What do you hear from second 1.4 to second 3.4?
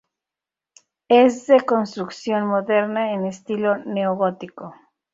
de construcción moderna en